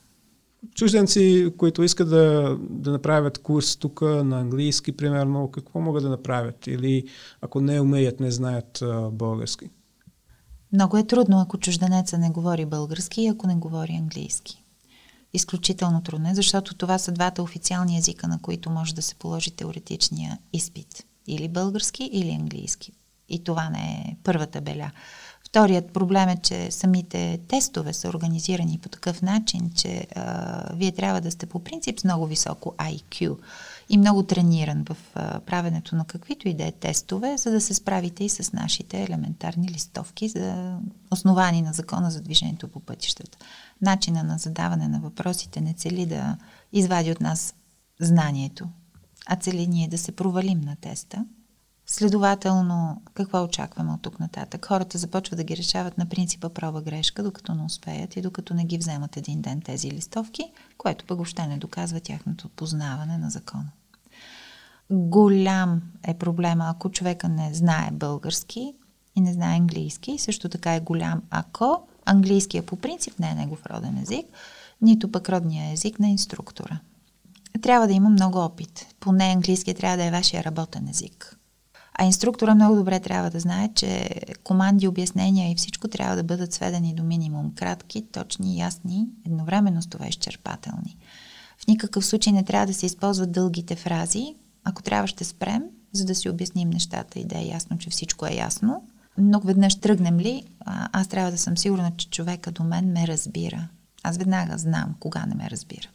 [0.76, 6.68] Чужденци, които искат да, да направят курс тук на английски, примерно, какво могат да направят?
[6.68, 7.04] Или
[7.42, 9.70] ако не умеят, не знаят а, български?
[10.74, 14.64] Много е трудно, ако чужденеца не говори български и ако не говори английски.
[15.34, 19.52] Изключително трудно е, защото това са двата официални езика, на които може да се положи
[19.52, 21.06] теоретичния изпит.
[21.28, 22.92] Или български, или английски.
[23.30, 24.92] И това не е първата беля.
[25.52, 31.22] Вторият проблем е, че самите тестове са организирани по такъв начин, че а, вие трябва
[31.22, 33.38] да сте по принцип с много високо IQ
[33.90, 37.74] и много трениран в а, правенето на каквито и да е тестове, за да се
[37.74, 40.78] справите и с нашите елементарни листовки, за
[41.12, 43.38] основани на закона за движението по пътищата.
[43.82, 46.38] Начина на задаване на въпросите не цели да
[46.74, 47.56] извади от нас
[48.00, 48.70] знанието,
[49.26, 51.26] а цели ние да се провалим на теста.
[51.92, 54.66] Следователно, какво очакваме от тук нататък?
[54.66, 58.78] Хората започват да ги решават на принципа проба-грешка, докато не успеят и докато не ги
[58.78, 63.72] вземат един ден тези листовки, което пък още не доказва тяхното познаване на закона.
[64.90, 68.74] Голям е проблема, ако човека не знае български
[69.16, 70.18] и не знае английски.
[70.18, 74.26] Също така е голям, ако английския по принцип не е негов роден език,
[74.82, 76.80] нито пък родния език на инструктора.
[77.62, 78.86] Трябва да има много опит.
[79.00, 81.38] Поне английския трябва да е вашия работен език.
[82.02, 84.10] А инструктора много добре трябва да знае, че
[84.44, 87.52] команди, обяснения и всичко трябва да бъдат сведени до минимум.
[87.56, 90.98] Кратки, точни, ясни, едновременно с това изчерпателни.
[91.58, 96.06] В никакъв случай не трябва да се използват дългите фрази, ако трябва, ще спрем, за
[96.06, 98.84] да си обясним нещата и да е ясно, че всичко е ясно.
[99.18, 103.68] Но веднъж тръгнем ли, аз трябва да съм сигурна, че човека до мен ме разбира.
[104.04, 105.88] Аз веднага знам кога не ме разбира.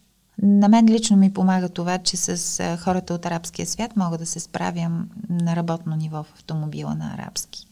[0.42, 4.40] На мен лично ми помага това, че с хората от арабския свят мога да се
[4.40, 7.66] справям на работно ниво в автомобила на арабски.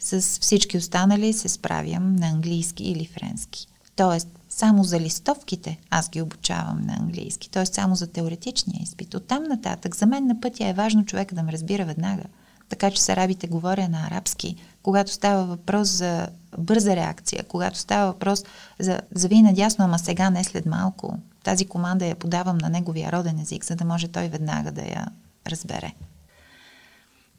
[0.00, 3.66] С всички останали се справям на английски или френски.
[3.96, 7.66] Тоест, само за листовките аз ги обучавам на английски, т.е.
[7.66, 9.14] само за теоретичния изпит.
[9.14, 12.22] От там нататък за мен на пътя е важно човека да ме разбира веднага.
[12.68, 14.56] Така че с арабите говоря на арабски.
[14.82, 18.44] Когато става въпрос за бърза реакция, когато става въпрос
[18.78, 23.38] за зави надясно, ама сега не след малко, тази команда я подавам на неговия роден
[23.38, 25.06] език, за да може той веднага да я
[25.46, 25.94] разбере.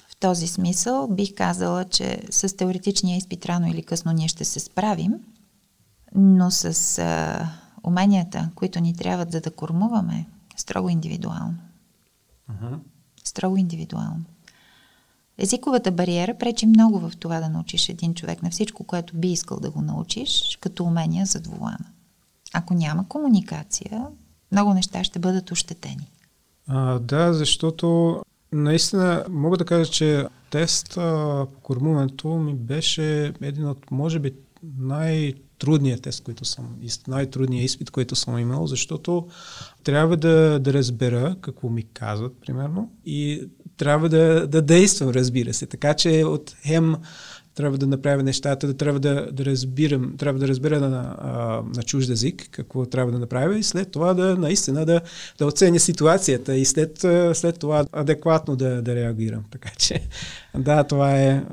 [0.09, 4.59] В този смисъл бих казала, че с теоретичния изпит рано или късно ние ще се
[4.59, 5.13] справим,
[6.15, 7.49] но с а,
[7.83, 10.25] уменията, които ни трябват за да кормуваме,
[10.57, 11.57] строго индивидуално.
[12.51, 12.79] Uh-huh.
[13.23, 14.23] Строго индивидуално.
[15.37, 19.59] Езиковата бариера пречи много в това да научиш един човек на всичко, което би искал
[19.59, 21.85] да го научиш, като умения за двулана.
[22.53, 24.07] Ако няма комуникация,
[24.51, 26.11] много неща ще бъдат ощетени.
[26.67, 28.17] А, да, защото
[28.51, 34.33] наистина мога да кажа, че тест по кормуването ми беше един от, може би,
[34.77, 36.75] най- трудният тест, който съм,
[37.07, 39.27] най-трудният изпит, който съм имал, защото
[39.83, 45.65] трябва да, да разбера какво ми казват, примерно, и трябва да, да действам, разбира се.
[45.65, 46.95] Така че от хем
[47.57, 51.83] трябва да направя нещата, да трябва да, да разбирам, трябва да разбера на, на, на
[51.83, 55.01] чужд език какво трябва да направя и след това да наистина да,
[55.37, 56.97] да оценя ситуацията и след,
[57.33, 59.43] след това адекватно да, да реагирам.
[59.51, 60.07] Така че
[60.57, 61.43] да, това е,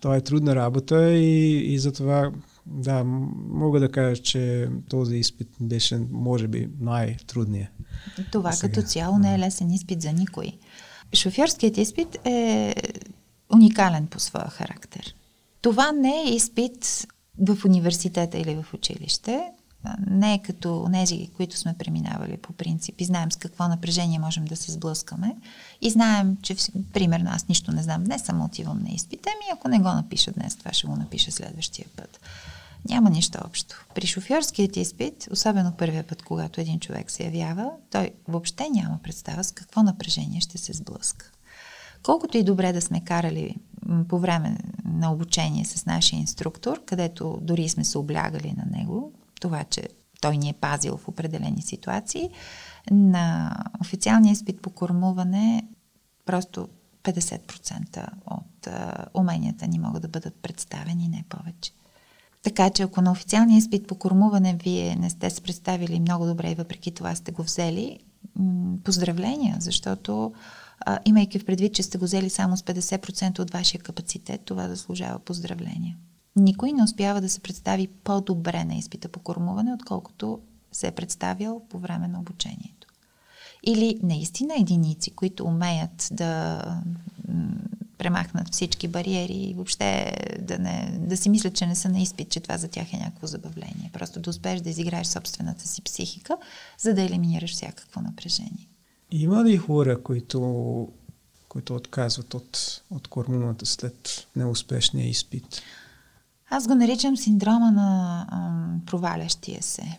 [0.00, 2.32] това е трудна работа и, и затова
[2.66, 3.04] Да,
[3.48, 7.68] мога да кажа, че този изпит беше, може би, най-трудният.
[8.32, 8.72] Това сега.
[8.72, 10.52] като цяло не е лесен изпит за никой.
[11.14, 12.74] Шофьорският изпит е
[13.54, 15.14] уникален по своя характер.
[15.62, 17.06] Това не е изпит
[17.38, 19.52] в университета или в училище.
[20.06, 24.44] Не е като нези, които сме преминавали по принцип и знаем с какво напрежение можем
[24.44, 25.36] да се сблъскаме.
[25.80, 26.56] И знаем, че,
[26.92, 30.32] примерно, аз нищо не знам днес, само отивам на изпита ми, ако не го напиша
[30.32, 32.20] днес, това ще го напиша следващия път.
[32.88, 33.86] Няма нищо общо.
[33.94, 39.44] При шофьорският изпит, особено първия път, когато един човек се явява, той въобще няма представа
[39.44, 41.30] с какво напрежение ще се сблъска.
[42.02, 43.56] Колкото и добре да сме карали
[44.08, 44.58] по време
[44.92, 49.88] на обучение с нашия инструктор, където дори сме се облягали на него, това, че
[50.20, 52.30] той ни е пазил в определени ситуации,
[52.90, 55.62] на официалния изпит по кормуване
[56.26, 56.68] просто
[57.04, 61.72] 50% от а, уменията ни могат да бъдат представени, не повече.
[62.42, 66.50] Така че ако на официалния изпит по кормуване вие не сте се представили много добре
[66.50, 67.98] и въпреки това сте го взели,
[68.84, 70.32] поздравления, защото
[70.80, 74.68] а, имайки в предвид, че сте го взели само с 50% от вашия капацитет, това
[74.68, 75.96] заслужава поздравления.
[76.36, 80.40] Никой не успява да се представи по-добре на изпита по кормуване, отколкото
[80.72, 82.88] се е представил по време на обучението.
[83.66, 86.62] Или наистина единици, които умеят да
[87.98, 92.30] премахнат всички бариери и въобще да, не, да си мислят, че не са на изпит,
[92.30, 93.90] че това за тях е някакво забавление.
[93.92, 96.36] Просто да успееш да изиграеш собствената си психика,
[96.78, 98.68] за да елиминираш всякакво напрежение.
[99.10, 100.88] Има ли хора, които,
[101.48, 105.62] които отказват от, от кормуната след неуспешния изпит?
[106.50, 109.98] Аз го наричам синдрома на ам, провалящия се.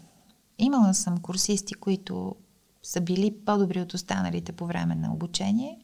[0.57, 2.35] Имала съм курсисти, които
[2.83, 5.79] са били по-добри от останалите по време на обучение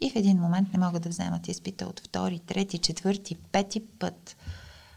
[0.00, 4.36] и в един момент не могат да вземат изпита от втори, трети, четвърти, пети път.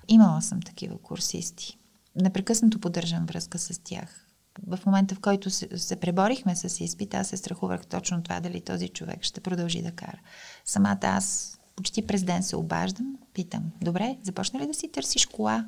[0.07, 1.77] Имала съм такива курсисти.
[2.15, 4.27] Непрекъснато поддържам връзка с тях.
[4.67, 8.61] В момента, в който се, се преборихме с изпита, аз се страхувах точно това, дали
[8.61, 10.19] този човек ще продължи да кара.
[10.65, 15.65] Самата аз почти през ден се обаждам, питам, добре, започна ли да си търсиш кола?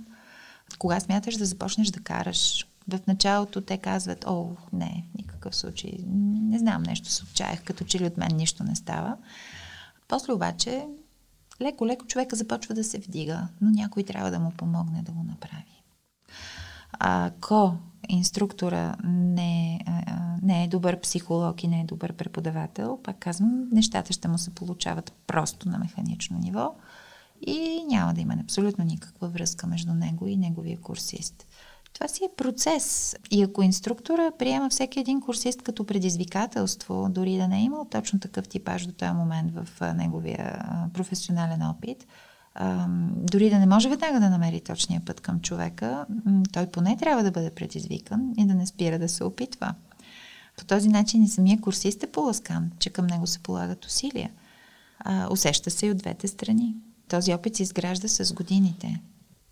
[0.79, 2.67] Кога смяташ да започнеш да караш?
[2.87, 5.91] В началото те казват, о, не, никакъв случай.
[6.07, 9.17] Не знам, нещо се отчаях, като че ли от мен нищо не става.
[10.07, 10.87] После обаче,
[11.61, 15.83] леко-леко човека започва да се вдига, но някой трябва да му помогне да го направи.
[16.99, 17.77] Ако
[18.09, 19.79] инструктора не,
[20.41, 24.55] не е добър психолог и не е добър преподавател, пак казвам, нещата ще му се
[24.55, 26.75] получават просто на механично ниво
[27.47, 31.47] и няма да има абсолютно никаква връзка между него и неговия курсист.
[31.93, 33.15] Това си е процес.
[33.31, 38.19] И ако инструктора приема всеки един курсист като предизвикателство, дори да не е имал точно
[38.19, 42.07] такъв типаж до този момент в неговия професионален опит,
[43.09, 46.05] дори да не може веднага да намери точния път към човека,
[46.51, 49.73] той поне трябва да бъде предизвикан и да не спира да се опитва.
[50.57, 54.31] По този начин и самия курсист е поласкан, че към него се полагат усилия.
[55.29, 56.75] усеща се и от двете страни.
[57.07, 59.01] Този опит се изгражда с годините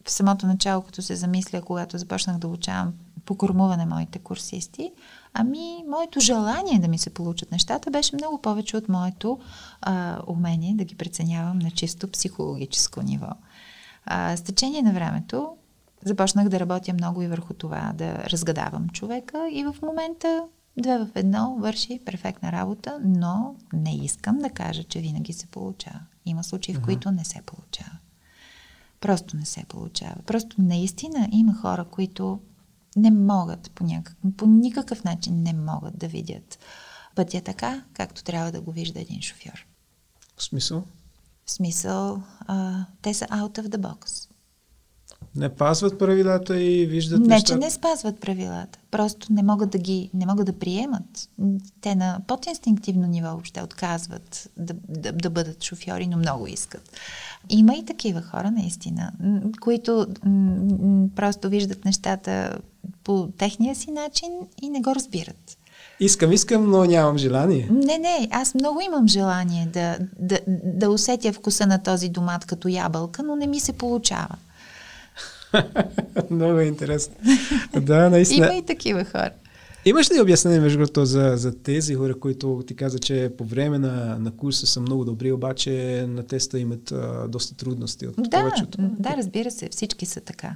[0.06, 2.94] в самото начало, като се замисля, когато започнах да учавам
[3.26, 4.92] по кормуване моите курсисти,
[5.34, 9.39] ами моето желание да ми се получат нещата беше много повече от моето
[9.82, 13.30] а, умение да ги преценявам на чисто психологическо ниво.
[14.06, 15.56] А, с течение на времето
[16.06, 20.44] започнах да работя много и върху това, да разгадавам човека и в момента
[20.78, 26.00] две в едно върши перфектна работа, но не искам да кажа, че винаги се получава.
[26.26, 27.98] Има случаи, в които не се получава.
[29.02, 30.15] Просто не се получава.
[30.26, 32.39] Просто наистина има хора, които
[32.96, 36.60] не могат по, някак, по никакъв начин не могат да видят
[37.16, 39.66] пътя така, както трябва да го вижда един шофьор.
[40.38, 40.84] В смисъл?
[41.46, 44.28] В смисъл, а, те са out of the box.
[45.36, 47.54] Не пазват правилата и виждат Не, нещата.
[47.54, 48.80] че не спазват правилата.
[48.92, 51.30] Просто не могат да ги, не могат да приемат.
[51.82, 56.92] Те на подинстинктивно ниво въобще отказват да, да, да бъдат шофьори, но много искат.
[57.50, 59.12] Има и такива хора, наистина,
[59.62, 62.58] които м- просто виждат нещата
[63.04, 64.30] по техния си начин
[64.62, 65.58] и не го разбират.
[66.00, 67.68] Искам, искам, но нямам желание.
[67.72, 72.68] Не, не, аз много имам желание да, да, да усетя вкуса на този домат като
[72.68, 74.36] ябълка, но не ми се получава.
[76.32, 77.16] много е интересно.
[77.82, 78.46] да, наистина.
[78.46, 79.32] Има и такива хора.
[79.86, 83.80] Имаш ли обяснение между другото за, за тези хора, които ти каза, че по време
[83.80, 88.30] на, на курса са много добри, обаче на теста имат а, доста трудности от да,
[88.30, 88.78] повечето?
[88.82, 90.56] Да, разбира се, всички са така.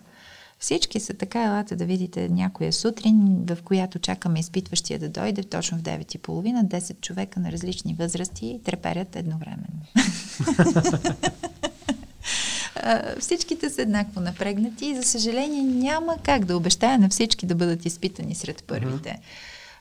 [0.60, 5.78] Всички са така, елате да видите някоя сутрин, в която чакаме изпитващия да дойде точно
[5.78, 9.82] в 9.30, 10 човека на различни възрасти треперят едновременно.
[13.20, 17.86] всичките са еднакво напрегнати и за съжаление няма как да обещая на всички да бъдат
[17.86, 19.20] изпитани сред първите.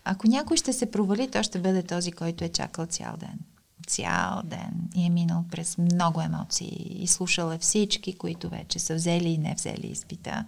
[0.05, 3.39] Ако някой ще се провали, то ще бъде този, който е чакал цял ден.
[3.87, 8.95] Цял ден и е минал през много емоции и слушал е всички, които вече са
[8.95, 10.45] взели и не взели изпита.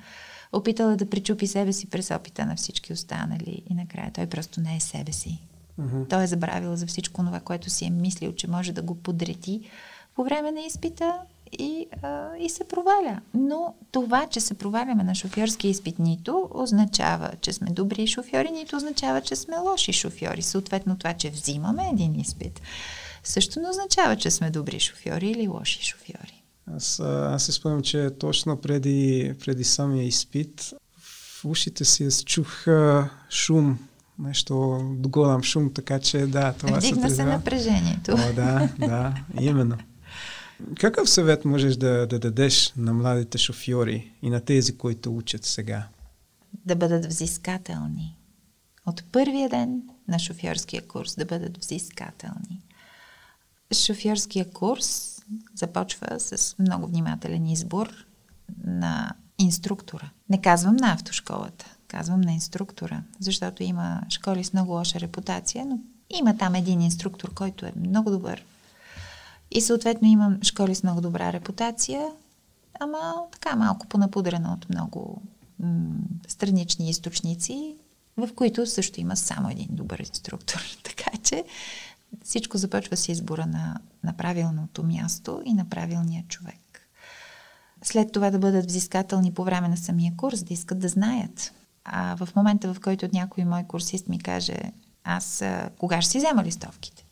[0.52, 4.60] Опитал е да причупи себе си през опита на всички останали и накрая той просто
[4.60, 5.40] не е себе си.
[5.80, 6.10] Mm-hmm.
[6.10, 9.60] Той е забравил за всичко това, което си е мислил, че може да го подрети
[10.14, 11.18] по време на изпита
[11.52, 13.20] и, а, и се проваля.
[13.34, 18.76] Но това, че се проваляме на шофьорски изпит, нито означава, че сме добри шофьори, нито
[18.76, 20.42] означава, че сме лоши шофьори.
[20.42, 22.60] Съответно, това, че взимаме един изпит,
[23.24, 26.42] също не означава, че сме добри шофьори или лоши шофьори.
[26.76, 32.66] Аз, аз се спомням, че точно преди, преди самия изпит в ушите си чух
[33.30, 33.78] шум
[34.18, 38.12] нещо голям шум, така че да, това Вдигна се, се напрежението.
[38.12, 39.76] О, да, да, именно.
[40.80, 45.88] Какъв съвет можеш да, да дадеш на младите шофьори и на тези, които учат сега?
[46.64, 48.16] Да бъдат взискателни.
[48.86, 52.62] От първия ден на шофьорския курс да бъдат взискателни.
[53.74, 55.18] Шофьорския курс
[55.54, 58.06] започва с много внимателен избор
[58.64, 60.10] на инструктора.
[60.30, 65.78] Не казвам на автошколата, казвам на инструктора, защото има школи с много лоша репутация, но
[66.10, 68.44] има там един инструктор, който е много добър
[69.50, 72.08] и съответно имам школи с много добра репутация,
[72.80, 75.22] ама така малко понапудрена от много
[75.60, 75.94] м-
[76.28, 77.76] странични източници,
[78.16, 80.62] в които също има само един добър инструктор.
[80.82, 81.44] така че
[82.24, 86.88] всичко започва с избора на, на правилното място и на правилния човек.
[87.82, 91.52] След това да бъдат взискателни по време на самия курс, да искат да знаят.
[91.84, 94.58] А в момента, в който някой мой курсист ми каже,
[95.04, 95.44] аз
[95.78, 97.05] кога ще си взема листовките?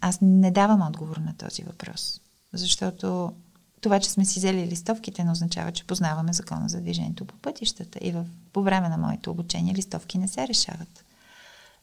[0.00, 2.20] Аз не давам отговор на този въпрос,
[2.52, 3.32] защото
[3.80, 7.98] това, че сме си взели листовките, не означава, че познаваме закона за движението по пътищата.
[8.02, 11.04] И в, по време на моето обучение листовки не се решават.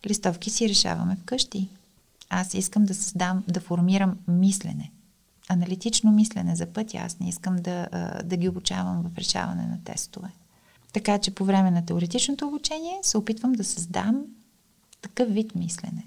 [0.09, 1.69] Листовки си решаваме вкъщи.
[2.29, 4.91] Аз искам да създам, да формирам мислене.
[5.49, 6.97] Аналитично мислене за пътя.
[6.97, 7.87] Аз не искам да,
[8.23, 10.29] да ги обучавам в решаване на тестове.
[10.93, 14.25] Така че по време на теоретичното обучение се опитвам да създам
[15.01, 16.05] такъв вид мислене.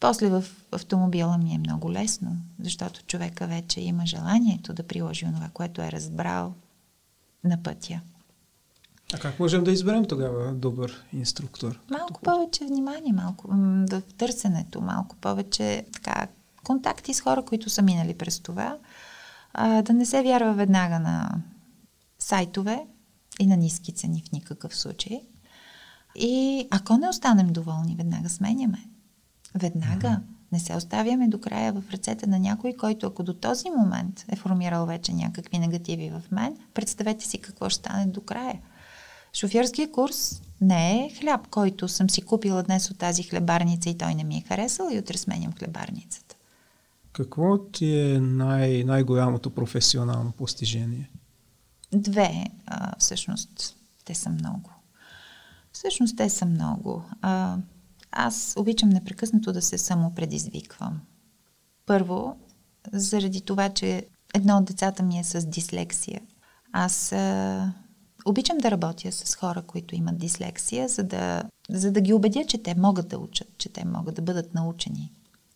[0.00, 5.48] После в автомобила ми е много лесно, защото човека вече има желанието да приложи това,
[5.52, 6.54] което е разбрал
[7.44, 8.00] на пътя.
[9.14, 11.80] А как можем да изберем тогава добър инструктор?
[11.90, 13.48] Малко повече внимание, малко
[13.90, 16.26] в търсенето, малко повече така,
[16.64, 18.78] контакти с хора, които са минали през това.
[19.52, 21.42] А, да не се вярва веднага на
[22.18, 22.86] сайтове
[23.40, 25.20] и на ниски цени в никакъв случай.
[26.14, 28.84] И ако не останем доволни, веднага сменяме.
[29.54, 30.20] Веднага.
[30.52, 34.36] Не се оставяме до края в ръцете на някой, който ако до този момент е
[34.36, 38.60] формирал вече някакви негативи в мен, представете си какво ще стане до края.
[39.34, 44.14] Шофьорския курс не е хляб, който съм си купила днес от тази хлебарница и той
[44.14, 46.34] не ми е харесал и утре сменям хлебарницата.
[47.12, 51.10] Какво ти е най- най-голямото професионално постижение?
[51.92, 53.76] Две, а, всъщност.
[54.04, 54.70] Те са много.
[55.72, 57.04] Всъщност те са много.
[57.22, 57.56] А,
[58.12, 61.00] аз обичам непрекъснато да се самопредизвиквам.
[61.86, 62.36] Първо,
[62.92, 66.20] заради това, че едно от децата ми е с дислексия.
[66.72, 67.72] Аз а,
[68.26, 72.62] обичам да работя с хора, които имат дислексия, за да, за да ги убедя, че
[72.62, 75.12] те могат да учат, че те могат да бъдат научени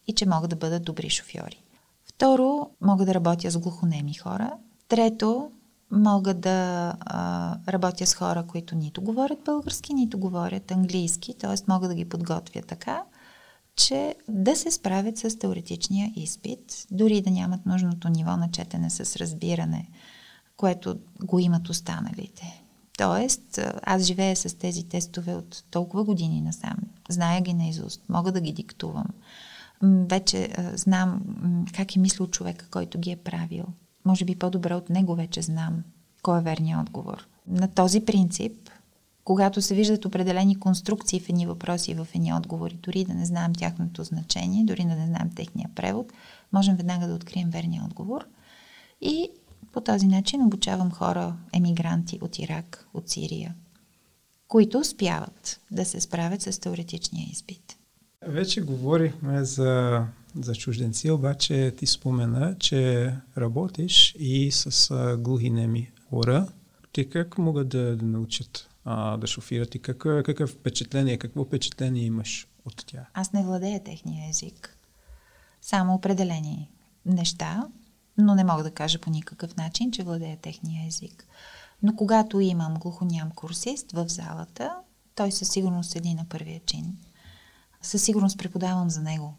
[0.06, 1.62] и че могат да бъдат добри шофьори.
[2.04, 4.52] Второ, мога да работя с глухонеми хора.
[4.88, 5.50] Трето,
[5.92, 11.54] Мога да а, работя с хора, които нито говорят български, нито говорят английски, т.е.
[11.68, 13.02] мога да ги подготвя така,
[13.76, 19.16] че да се справят с теоретичния изпит, дори да нямат нужното ниво на четене с
[19.16, 19.88] разбиране,
[20.56, 22.62] което го имат останалите.
[22.98, 26.76] Тоест, аз живея с тези тестове от толкова години насам.
[27.08, 29.06] Зная ги наизуст, мога да ги диктувам.
[29.82, 31.20] Вече а, знам
[31.76, 33.64] как е мислил човека, който ги е правил
[34.04, 35.84] може би по-добре от него вече знам
[36.22, 37.26] кой е верният отговор.
[37.46, 38.70] На този принцип,
[39.24, 43.26] когато се виждат определени конструкции в едни въпроси и в едни отговори, дори да не
[43.26, 46.12] знаем тяхното значение, дори да не знаем техния превод,
[46.52, 48.26] можем веднага да открием верния отговор.
[49.00, 49.28] И
[49.72, 53.54] по този начин обучавам хора, емигранти от Ирак, от Сирия,
[54.48, 57.76] които успяват да се справят с теоретичния изпит.
[58.26, 66.48] Вече говорихме за за чужденци, обаче ти спомена, че работиш и с глухинеми хора.
[66.92, 72.04] Те как могат да, да научат а, да шофират и какво, какъв впечатление, какво впечатление
[72.04, 73.06] имаш от тях?
[73.14, 74.76] Аз не владея техния език.
[75.60, 76.70] Само определени
[77.06, 77.68] неща
[78.18, 81.26] но не мога да кажа по никакъв начин, че владея техния език.
[81.82, 84.76] Но когато имам глухоням курсист в залата,
[85.14, 86.96] той със сигурност седи на първия чин.
[87.82, 89.34] Със сигурност преподавам за него.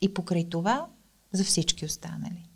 [0.00, 0.86] И покрай това
[1.32, 2.48] за всички останали.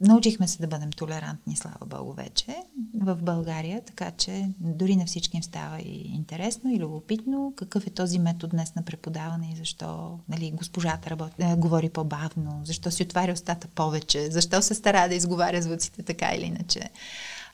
[0.00, 2.56] Научихме се да бъдем толерантни, слава Богу, вече
[2.94, 7.90] в България, така че дори на всички им става и интересно и любопитно какъв е
[7.90, 13.02] този метод днес на преподаване и защо нали, госпожата работи, е, говори по-бавно, защо си
[13.02, 16.90] отваря устата повече, защо се стара да изговаря звуците така или иначе.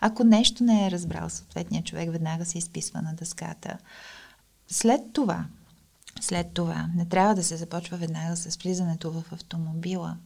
[0.01, 3.79] Ако нещо не е разбрал съответният човек, веднага се изписва на дъската.
[4.69, 5.45] След това,
[6.21, 10.17] след това, не трябва да се започва веднага с влизането в автомобила.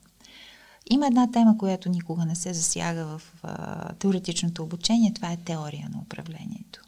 [0.90, 5.12] Има една тема, която никога не се засяга в а, теоретичното обучение.
[5.14, 6.80] Това е теория на управлението.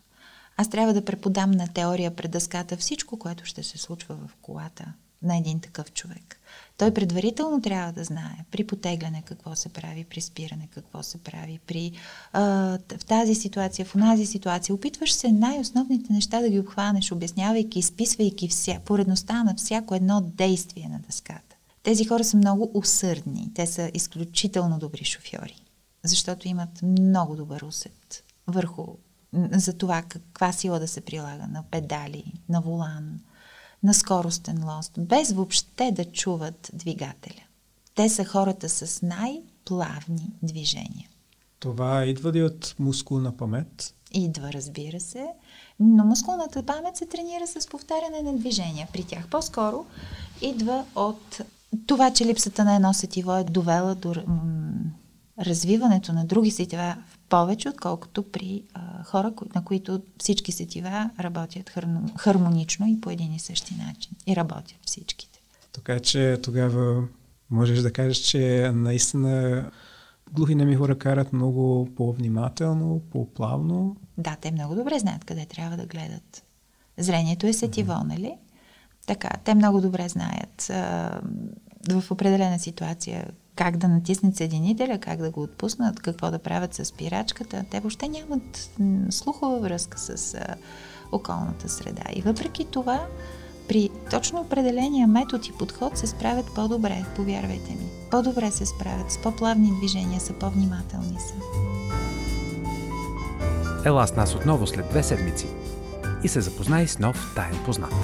[0.56, 4.92] Аз трябва да преподам на теория пред дъската всичко, което ще се случва в колата
[5.22, 6.40] на един такъв човек.
[6.78, 11.60] Той предварително трябва да знае при потегляне какво се прави, при спиране какво се прави,
[11.66, 11.92] при
[12.32, 12.42] а,
[12.98, 14.74] в тази ситуация, в онази ситуация.
[14.74, 20.88] Опитваш се най-основните неща да ги обхванеш, обяснявайки, изписвайки вся, поредността на всяко едно действие
[20.88, 21.56] на дъската.
[21.82, 23.50] Тези хора са много усърдни.
[23.54, 25.56] Те са изключително добри шофьори,
[26.04, 28.86] защото имат много добър усет върху
[29.52, 33.20] за това каква сила да се прилага на педали, на волан,
[33.82, 37.42] на скоростен лост, без въобще да чуват двигателя.
[37.94, 41.08] Те са хората с най-плавни движения.
[41.58, 43.94] Това идва ли от мускулна памет?
[44.12, 45.26] Идва, разбира се,
[45.80, 48.88] но мускулната памет се тренира с повтаряне на движения.
[48.92, 49.86] При тях по-скоро
[50.42, 51.40] идва от
[51.86, 54.14] това, че липсата на едно сетиво е довела до
[55.38, 56.96] развиването на други сетива
[57.28, 63.32] повече, отколкото при а, хора, на които всички сетива работят хар- хармонично и по един
[63.32, 64.12] и същи начин.
[64.26, 65.40] И работят всичките.
[65.72, 67.08] Така че тогава
[67.50, 69.64] можеш да кажеш, че наистина
[70.32, 73.96] глухи неми хора карат много по-внимателно, по-плавно.
[74.18, 76.42] Да, те много добре знаят къде трябва да гледат.
[76.98, 78.08] Зрението е сетиво, mm-hmm.
[78.08, 78.34] нали?
[79.06, 81.20] Така, те много добре знаят а,
[81.90, 86.84] в определена ситуация как да натиснат съединителя, как да го отпуснат, какво да правят с
[86.84, 87.64] спирачката.
[87.70, 88.70] Те въобще нямат
[89.10, 90.54] слухова връзка с а,
[91.12, 92.02] околната среда.
[92.14, 93.06] И въпреки това,
[93.68, 97.86] при точно определения метод и подход се справят по-добре, повярвайте ми.
[98.10, 101.34] По-добре се справят, с по-плавни движения са, по-внимателни са.
[103.84, 105.46] Ела с нас отново след две седмици
[106.24, 107.94] и се запознай с нов таен познат.